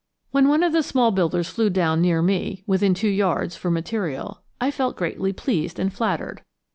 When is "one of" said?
0.47-0.73